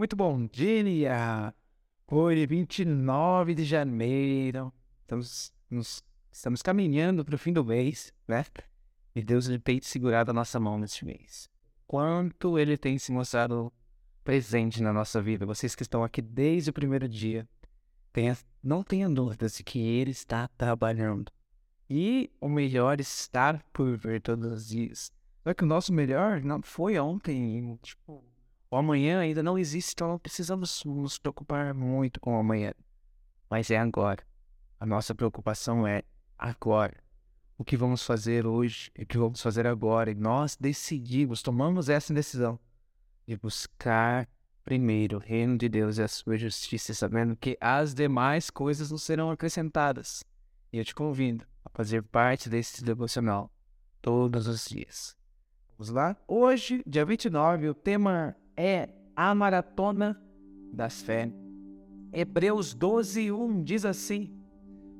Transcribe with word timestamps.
Muito 0.00 0.16
bom 0.16 0.46
dia! 0.46 1.54
Hoje, 2.10 2.46
29 2.46 3.54
de 3.54 3.66
janeiro, 3.66 4.72
estamos, 5.02 5.52
nos, 5.68 6.02
estamos 6.32 6.62
caminhando 6.62 7.22
para 7.22 7.34
o 7.34 7.38
fim 7.38 7.52
do 7.52 7.62
mês, 7.62 8.10
né? 8.26 8.46
E 9.14 9.22
Deus 9.22 9.46
tem 9.62 9.78
segurado 9.82 10.30
a 10.30 10.32
nossa 10.32 10.58
mão 10.58 10.78
neste 10.78 11.04
mês. 11.04 11.50
Quanto 11.86 12.58
Ele 12.58 12.78
tem 12.78 12.96
se 12.96 13.12
mostrado 13.12 13.70
presente 14.24 14.82
na 14.82 14.90
nossa 14.90 15.20
vida. 15.20 15.44
Vocês 15.44 15.74
que 15.74 15.82
estão 15.82 16.02
aqui 16.02 16.22
desde 16.22 16.70
o 16.70 16.72
primeiro 16.72 17.06
dia, 17.06 17.46
tenha, 18.10 18.38
não 18.62 18.82
tenha 18.82 19.06
dúvidas 19.06 19.54
de 19.54 19.62
que 19.62 19.80
Ele 19.80 20.12
está 20.12 20.48
trabalhando. 20.56 21.30
E 21.90 22.30
o 22.40 22.48
melhor 22.48 23.00
está 23.00 23.62
por 23.70 23.98
vir 23.98 24.22
todos 24.22 24.50
os 24.50 24.66
dias. 24.66 25.12
Só 25.44 25.52
que 25.52 25.62
o 25.62 25.66
nosso 25.66 25.92
melhor 25.92 26.40
não 26.40 26.62
foi 26.62 26.98
ontem, 26.98 27.78
tipo, 27.82 28.29
o 28.70 28.76
amanhã 28.76 29.18
ainda 29.18 29.42
não 29.42 29.58
existe, 29.58 29.92
então 29.94 30.08
não 30.08 30.18
precisamos 30.18 30.84
nos 30.84 31.18
preocupar 31.18 31.74
muito 31.74 32.20
com 32.20 32.36
o 32.36 32.38
amanhã. 32.38 32.72
Mas 33.50 33.68
é 33.70 33.76
agora. 33.76 34.24
A 34.78 34.86
nossa 34.86 35.12
preocupação 35.12 35.84
é 35.86 36.04
agora. 36.38 37.02
O 37.58 37.64
que 37.64 37.76
vamos 37.76 38.04
fazer 38.04 38.46
hoje 38.46 38.92
e 38.96 39.02
o 39.02 39.06
que 39.06 39.18
vamos 39.18 39.42
fazer 39.42 39.66
agora. 39.66 40.12
E 40.12 40.14
nós 40.14 40.56
decidimos, 40.56 41.42
tomamos 41.42 41.88
essa 41.88 42.14
decisão 42.14 42.58
de 43.26 43.36
buscar 43.36 44.28
primeiro 44.64 45.16
o 45.16 45.20
reino 45.20 45.58
de 45.58 45.68
Deus 45.68 45.98
e 45.98 46.02
a 46.02 46.08
sua 46.08 46.38
justiça, 46.38 46.94
sabendo 46.94 47.34
que 47.34 47.58
as 47.60 47.92
demais 47.92 48.50
coisas 48.50 48.92
nos 48.92 49.02
serão 49.02 49.32
acrescentadas. 49.32 50.22
E 50.72 50.78
eu 50.78 50.84
te 50.84 50.94
convido 50.94 51.44
a 51.64 51.70
fazer 51.70 52.04
parte 52.04 52.48
desse 52.48 52.84
devocional 52.84 53.52
todos 54.00 54.46
os 54.46 54.64
dias. 54.64 55.16
Vamos 55.76 55.90
lá? 55.90 56.16
Hoje, 56.28 56.84
dia 56.86 57.04
29, 57.04 57.68
o 57.68 57.74
tema 57.74 58.36
é 58.60 58.90
a 59.16 59.34
maratona 59.34 60.20
das 60.72 61.00
fé. 61.00 61.32
Hebreus 62.12 62.74
12, 62.74 63.32
1 63.32 63.62
diz 63.62 63.84
assim: 63.86 64.30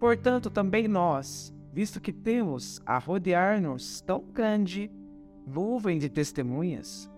Portanto, 0.00 0.50
também 0.50 0.88
nós, 0.88 1.54
visto 1.72 2.00
que 2.00 2.12
temos 2.12 2.80
a 2.84 2.98
rodear-nos 2.98 4.00
tão 4.00 4.24
grande 4.32 4.90
nuvem 5.46 5.98
de 5.98 6.08
testemunhas, 6.08 7.08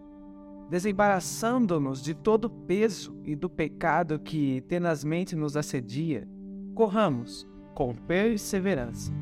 desembaraçando-nos 0.69 2.03
de 2.03 2.13
todo 2.13 2.47
o 2.47 2.51
peso 2.51 3.19
e 3.25 3.35
do 3.35 3.49
pecado 3.49 4.19
que 4.19 4.61
tenazmente 4.63 5.35
nos 5.35 5.57
assedia, 5.57 6.29
corramos 6.75 7.49
com 7.75 7.95
perseverança 7.95 9.13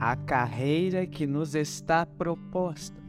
a 0.00 0.16
carreira 0.16 1.06
que 1.06 1.26
nos 1.26 1.54
está 1.54 2.04
proposta 2.04 3.05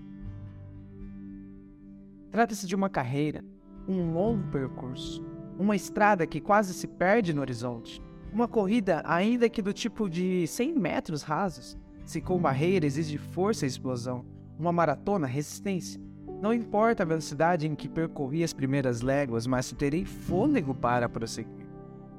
Trata-se 2.38 2.68
de 2.68 2.76
uma 2.76 2.88
carreira, 2.88 3.44
um 3.88 4.14
longo 4.14 4.48
percurso, 4.52 5.26
uma 5.58 5.76
estrada 5.76 6.28
que 6.28 6.40
quase 6.40 6.72
se 6.72 6.86
perde 6.86 7.34
no 7.34 7.42
horizonte, 7.42 8.00
uma 8.32 8.48
corrida 8.48 9.02
ainda 9.06 9.50
que 9.50 9.60
do 9.60 9.74
tipo 9.74 10.08
de 10.08 10.46
100 10.46 10.78
metros 10.78 11.24
rasos, 11.24 11.76
se 12.06 12.22
com 12.22 12.38
barreira 12.38 12.86
exige 12.86 13.18
força 13.18 13.66
e 13.66 13.68
explosão, 13.68 14.24
uma 14.56 14.72
maratona 14.72 15.26
resistência. 15.26 16.00
Não 16.40 16.54
importa 16.54 17.02
a 17.02 17.08
velocidade 17.08 17.66
em 17.66 17.74
que 17.74 17.90
percorri 17.90 18.44
as 18.44 18.54
primeiras 18.54 19.02
léguas, 19.02 19.48
mas 19.48 19.72
terei 19.72 20.06
fôlego 20.06 20.76
para 20.76 21.10
prosseguir. 21.10 21.66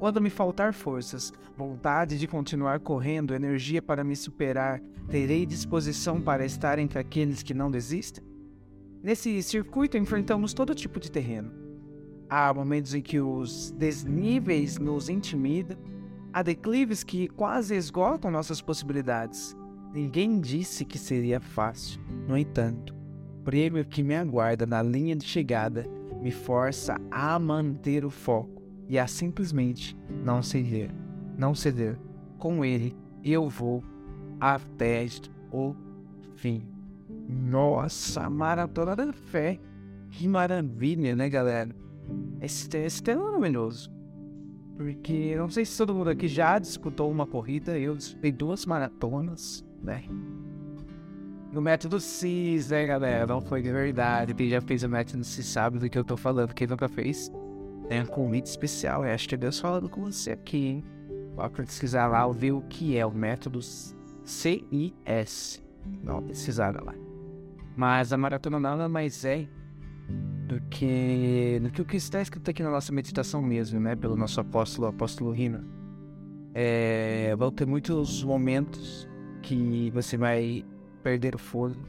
Quando 0.01 0.21
me 0.21 0.31
faltar 0.31 0.75
forças, 0.75 1.33
vontade 1.57 2.19
de 2.19 2.27
continuar 2.27 2.81
correndo, 2.81 3.37
energia 3.37 3.81
para 3.81 4.03
me 4.03 4.17
superar, 4.17 4.81
terei 5.09 5.47
disposição 5.47 6.21
para 6.21 6.45
estar 6.45 6.81
entre 6.81 6.99
aqueles 6.99 7.41
que 7.41 7.55
não 7.55 7.71
desistem? 7.71 8.28
Nesse 9.03 9.43
circuito 9.43 9.97
enfrentamos 9.97 10.53
todo 10.53 10.75
tipo 10.75 10.99
de 10.99 11.11
terreno. 11.11 11.53
Há 12.29 12.53
momentos 12.53 12.95
em 12.95 13.01
que 13.01 13.21
os 13.21 13.71
desníveis 13.71 14.77
nos 14.79 15.09
intimidam, 15.09 15.79
há 16.33 16.43
declives 16.43 17.05
que 17.05 17.29
quase 17.29 17.75
esgotam 17.75 18.31
nossas 18.31 18.61
possibilidades. 18.61 19.57
Ninguém 19.95 20.41
disse 20.41 20.85
que 20.85 20.99
seria 20.99 21.41
fácil. 21.41 22.01
No 22.27 22.37
entanto, 22.37 22.95
o 23.39 23.43
prêmio 23.45 23.85
que 23.85 24.03
me 24.03 24.15
aguarda 24.15 24.67
na 24.67 24.83
linha 24.83 25.17
de 25.17 25.25
chegada 25.25 25.87
me 26.21 26.31
força 26.31 26.97
a 27.11 27.39
manter 27.39 28.05
o 28.05 28.11
foco 28.11 28.63
e 28.89 28.99
a 28.99 29.07
simplesmente 29.07 29.97
não 30.25 30.43
ceder. 30.43 30.91
Não 31.37 31.55
ceder. 31.55 31.99
Com 32.37 32.65
ele, 32.65 32.95
eu 33.25 33.49
vou 33.49 33.83
até 34.41 35.07
o 35.53 35.75
fim. 36.37 36.78
Nossa, 37.29 38.31
maratona 38.31 38.97
da 38.97 39.13
fé. 39.13 39.61
Que 40.11 40.27
maravilha, 40.27 41.15
né, 41.15 41.29
galera? 41.29 41.71
Esse, 42.41 42.69
tema 43.03 43.21
é 43.21 43.25
maravilhoso. 43.25 43.93
Porque 44.77 45.37
não 45.37 45.51
sei 45.51 45.65
se 45.65 45.77
todo 45.77 45.95
mundo 45.95 46.09
aqui 46.09 46.27
já 46.27 46.59
disputou 46.59 47.11
uma 47.11 47.27
corrida. 47.27 47.79
Eu 47.79 47.95
disputei 47.95 48.33
duas 48.33 48.65
maratonas, 48.65 49.65
né? 49.83 50.05
No 51.53 51.61
método 51.61 52.01
CIS, 52.01 52.71
né, 52.71 52.87
galera? 52.87 53.27
Não 53.27 53.41
foi 53.41 53.61
de 53.61 53.71
verdade. 53.71 54.35
Quem 54.35 54.49
já 54.49 54.61
fez 54.61 54.83
o 54.83 54.89
método 54.89 55.25
CIS 55.25 55.47
sabe 55.47 55.79
do 55.79 55.91
que 55.91 55.99
eu 55.99 56.05
tô 56.05 56.17
falando. 56.17 56.55
Quem 56.55 56.67
nunca 56.67 56.89
fez, 56.89 57.31
tem 57.89 58.03
um 58.03 58.07
convite 58.07 58.47
especial. 58.47 59.03
Que 59.19 59.37
Deus 59.37 59.59
falando 59.59 59.89
com 59.89 60.05
você 60.05 60.31
aqui, 60.31 60.67
hein? 60.67 60.85
Pode 61.35 61.55
pesquisar 61.55 62.07
lá, 62.07 62.27
ver 62.29 62.53
o 62.53 62.63
que 62.63 62.97
é 62.97 63.05
o 63.05 63.13
método 63.13 63.61
CIS. 63.63 65.63
Não, 66.03 66.23
pesquisar 66.23 66.83
lá. 66.83 66.95
Mas 67.79 68.13
a 68.13 68.17
maratona 68.17 68.59
nada 68.59 68.89
mais 68.89 69.25
é 69.25 69.47
do 70.49 70.61
que, 70.63 71.61
do 71.63 71.71
que 71.71 71.81
o 71.81 71.85
que 71.85 71.97
está 71.97 72.21
escrito 72.21 72.51
aqui 72.51 72.61
na 72.61 72.73
nossa 72.73 72.93
meditação 72.93 73.41
mesmo, 73.41 73.79
né? 73.79 73.95
Pelo 73.95 74.17
nosso 74.17 74.41
apóstolo, 74.41 74.89
apóstolo 74.89 75.31
Rina. 75.31 75.65
É, 76.53 77.37
vão 77.37 77.53
ter 77.53 77.69
muitos 77.69 78.25
momentos 78.25 79.09
que 79.43 79.93
você 79.93 80.17
vai 80.17 80.65
perder 81.05 81.37
o 81.37 81.39
fôlego, 81.39 81.81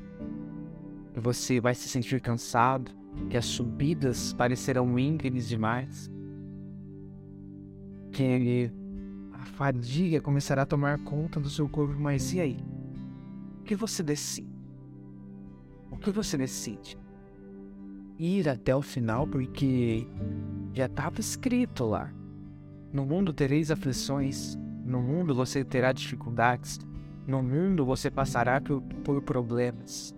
você 1.15 1.59
vai 1.59 1.73
se 1.73 1.89
sentir 1.89 2.21
cansado, 2.21 2.91
que 3.27 3.35
as 3.35 3.47
subidas 3.47 4.31
parecerão 4.33 4.99
íngremes 4.99 5.49
demais, 5.49 6.07
que 8.11 8.71
a 9.33 9.43
fadiga 9.43 10.21
começará 10.21 10.61
a 10.61 10.67
tomar 10.67 10.99
conta 10.99 11.39
do 11.39 11.49
seu 11.49 11.67
corpo, 11.67 11.99
mas 11.99 12.31
e 12.31 12.41
aí? 12.41 12.57
O 13.61 13.63
que 13.63 13.75
você 13.75 14.03
decide? 14.03 14.48
Que 16.01 16.11
você 16.11 16.37
decide? 16.37 16.97
Ir 18.17 18.47
até 18.47 18.73
o 18.73 18.81
final 18.81 19.27
porque 19.27 20.07
já 20.73 20.85
estava 20.85 21.19
escrito 21.19 21.85
lá. 21.85 22.11
No 22.91 23.05
mundo 23.05 23.33
tereis 23.33 23.69
aflições, 23.69 24.57
no 24.85 25.01
mundo 25.01 25.35
você 25.35 25.63
terá 25.63 25.91
dificuldades, 25.91 26.79
no 27.27 27.43
mundo 27.43 27.85
você 27.85 28.09
passará 28.09 28.61
por, 28.61 28.81
por 28.81 29.21
problemas. 29.21 30.15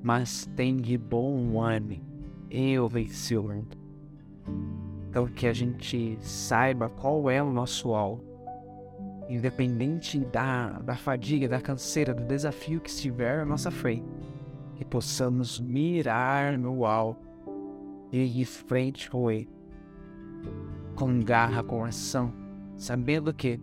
Mas 0.00 0.46
tem 0.54 0.76
de 0.76 0.96
bom 0.96 1.60
ânimo, 1.60 2.04
eu 2.48 2.88
venci 2.88 3.36
o 3.36 3.42
mundo. 3.42 3.76
Então 5.10 5.26
que 5.26 5.48
a 5.48 5.52
gente 5.52 6.16
saiba 6.20 6.88
qual 6.88 7.28
é 7.28 7.42
o 7.42 7.52
nosso 7.52 7.94
alvo. 7.94 8.24
Independente 9.28 10.20
da, 10.20 10.78
da 10.78 10.94
fadiga, 10.94 11.48
da 11.48 11.60
canseira, 11.60 12.14
do 12.14 12.22
desafio 12.22 12.80
que 12.80 12.90
estiver 12.90 13.40
à 13.40 13.44
nossa 13.44 13.72
frente 13.72 14.15
que 14.76 14.84
possamos 14.84 15.58
mirar 15.58 16.58
no 16.58 16.84
alto 16.84 17.26
e 18.12 18.18
ir 18.18 18.40
em 18.40 18.44
frente 18.44 19.10
com 19.10 19.30
ele, 19.30 19.48
com 20.94 21.20
garra, 21.20 21.62
com 21.62 21.84
ação, 21.84 22.32
sabendo 22.76 23.32
que 23.32 23.60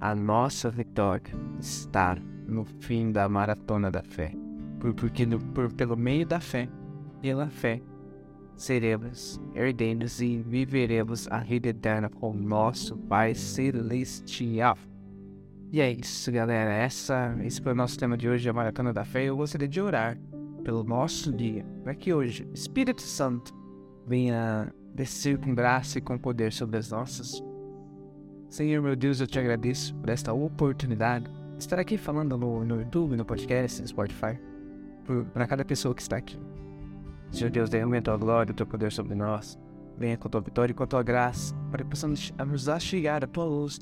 a 0.00 0.14
nossa 0.14 0.70
vitória 0.70 1.34
está 1.60 2.16
no 2.46 2.64
fim 2.64 3.12
da 3.12 3.28
maratona 3.28 3.90
da 3.90 4.02
fé, 4.02 4.32
porque 4.96 5.26
no, 5.26 5.38
por, 5.38 5.72
pelo 5.72 5.96
meio 5.96 6.26
da 6.26 6.40
fé, 6.40 6.68
pela 7.20 7.48
fé, 7.48 7.80
seremos 8.56 9.40
herdeiros 9.54 10.20
e 10.20 10.38
viveremos 10.38 11.28
a 11.30 11.38
vida 11.38 11.68
eterna 11.68 12.08
com 12.08 12.32
nosso 12.32 12.96
Pai 12.96 13.34
Celestial. 13.34 14.76
E 15.70 15.80
é 15.80 15.90
isso, 15.90 16.30
galera. 16.30 16.70
Essa, 16.70 17.34
esse 17.42 17.60
foi 17.60 17.72
o 17.72 17.74
nosso 17.74 17.98
tema 17.98 18.16
de 18.16 18.28
hoje, 18.28 18.46
a 18.46 18.52
Maratona 18.52 18.92
da 18.92 19.06
Fé. 19.06 19.24
Eu 19.24 19.38
gostaria 19.38 19.66
de 19.66 19.80
orar 19.80 20.18
pelo 20.62 20.82
nosso 20.82 21.32
dia, 21.32 21.64
para 21.82 21.94
que 21.94 22.12
hoje 22.12 22.48
Espírito 22.52 23.02
Santo 23.02 23.52
venha 24.06 24.72
descer 24.94 25.38
com 25.38 25.54
graça 25.54 25.98
e 25.98 26.00
com 26.00 26.18
poder 26.18 26.52
sobre 26.52 26.78
as 26.78 26.90
nossas. 26.90 27.42
Senhor 28.48 28.82
meu 28.82 28.94
Deus, 28.94 29.20
eu 29.20 29.26
te 29.26 29.38
agradeço 29.38 29.94
por 29.96 30.10
esta 30.10 30.32
oportunidade 30.32 31.24
de 31.24 31.58
estar 31.58 31.78
aqui 31.78 31.96
falando 31.96 32.36
no, 32.36 32.64
no 32.64 32.80
YouTube, 32.80 33.16
no 33.16 33.24
podcast, 33.24 33.80
no 33.80 33.88
Spotify, 33.88 34.38
para 35.32 35.46
cada 35.46 35.64
pessoa 35.64 35.94
que 35.94 36.02
está 36.02 36.16
aqui. 36.16 36.38
Senhor 37.30 37.50
Deus, 37.50 37.70
derrame 37.70 37.98
a 37.98 38.02
tua 38.02 38.16
glória, 38.16 38.52
o 38.52 38.54
teu 38.54 38.66
poder 38.66 38.92
sobre 38.92 39.14
nós. 39.14 39.58
Venha 39.96 40.16
com 40.18 40.28
a 40.28 40.30
tua 40.30 40.40
vitória 40.40 40.72
e 40.72 40.74
com 40.74 40.82
a 40.82 40.86
tua 40.86 41.02
graça, 41.02 41.54
para 41.70 41.82
que 41.82 41.90
possamos 41.90 42.32
nos 42.46 42.82
chegar 42.82 43.24
a 43.24 43.26
tua 43.26 43.44
luz. 43.44 43.80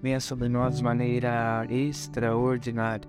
Venha 0.00 0.20
sobre 0.20 0.48
nós 0.48 0.76
de 0.76 0.84
maneira 0.84 1.66
extraordinária 1.68 3.08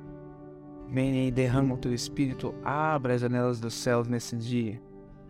Venha 0.90 1.28
e 1.28 1.32
derrama 1.32 1.76
o 1.76 1.78
teu 1.78 1.94
espírito, 1.94 2.54
abra 2.64 3.16
as 3.16 3.22
janelas 3.22 3.60
dos 3.60 3.74
céus 3.74 4.08
nesse 4.08 4.36
dia, 4.36 4.82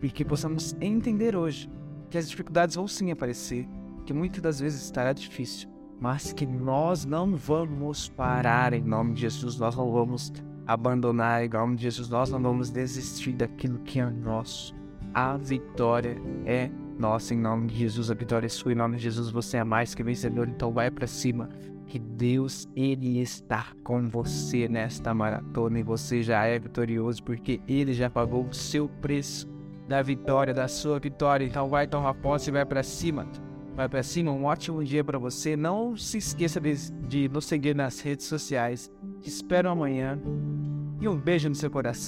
e 0.02 0.10
que 0.10 0.24
possamos 0.24 0.76
entender 0.80 1.34
hoje 1.34 1.70
que 2.10 2.18
as 2.18 2.28
dificuldades 2.28 2.76
vão 2.76 2.86
sim 2.86 3.10
aparecer, 3.10 3.66
que 4.04 4.12
muitas 4.12 4.42
das 4.42 4.60
vezes 4.60 4.82
estará 4.82 5.12
difícil, 5.12 5.68
mas 6.00 6.32
que 6.32 6.46
nós 6.46 7.04
não 7.04 7.34
vamos 7.34 8.08
parar 8.08 8.72
em 8.74 8.82
nome 8.82 9.14
de 9.14 9.22
Jesus, 9.22 9.58
nós 9.58 9.74
não 9.74 9.90
vamos 9.90 10.32
abandonar 10.66 11.44
em 11.44 11.48
nome 11.48 11.76
de 11.76 11.82
Jesus, 11.84 12.08
nós 12.08 12.30
não 12.30 12.40
vamos 12.40 12.70
desistir 12.70 13.32
daquilo 13.32 13.78
que 13.80 14.00
é 14.00 14.08
nosso. 14.08 14.74
A 15.12 15.36
vitória 15.36 16.16
é 16.44 16.70
nossa 16.98 17.34
em 17.34 17.38
nome 17.38 17.68
de 17.68 17.76
Jesus, 17.76 18.10
a 18.10 18.14
vitória 18.14 18.46
é 18.46 18.48
sua 18.48 18.72
em 18.72 18.76
nome 18.76 18.96
de 18.96 19.02
Jesus, 19.02 19.30
você 19.30 19.56
é 19.58 19.64
mais 19.64 19.94
que 19.94 20.02
vencedor, 20.02 20.48
então 20.48 20.72
vai 20.72 20.90
para 20.90 21.06
cima. 21.06 21.48
Que 21.94 22.00
Deus, 22.00 22.68
Ele 22.74 23.20
está 23.20 23.68
com 23.84 24.08
você 24.08 24.66
nesta 24.66 25.14
maratona 25.14 25.78
e 25.78 25.84
você 25.84 26.24
já 26.24 26.44
é 26.44 26.58
vitorioso 26.58 27.22
porque 27.22 27.60
Ele 27.68 27.92
já 27.92 28.10
pagou 28.10 28.48
o 28.48 28.52
seu 28.52 28.88
preço 28.88 29.48
da 29.86 30.02
vitória, 30.02 30.52
da 30.52 30.66
sua 30.66 30.98
vitória. 30.98 31.44
Então 31.44 31.68
vai 31.68 31.86
tomar 31.86 32.14
posse 32.14 32.50
e 32.50 32.52
vai 32.52 32.66
para 32.66 32.82
cima. 32.82 33.28
Vai 33.76 33.88
para 33.88 34.02
cima, 34.02 34.32
um 34.32 34.42
ótimo 34.42 34.82
dia 34.82 35.04
para 35.04 35.20
você. 35.20 35.56
Não 35.56 35.96
se 35.96 36.18
esqueça 36.18 36.60
de, 36.60 36.74
de 37.06 37.28
nos 37.28 37.44
seguir 37.44 37.76
nas 37.76 38.00
redes 38.00 38.26
sociais. 38.26 38.90
Te 39.20 39.28
espero 39.28 39.70
amanhã 39.70 40.20
e 41.00 41.06
um 41.06 41.16
beijo 41.16 41.48
no 41.48 41.54
seu 41.54 41.70
coração. 41.70 42.02